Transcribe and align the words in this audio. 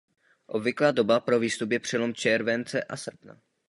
Obvyklá 0.47 0.91
doba 0.91 1.19
pro 1.19 1.39
výstup 1.39 1.71
je 1.71 1.79
přelom 1.79 2.13
července 2.13 2.83
a 2.83 2.97
srpna. 2.97 3.41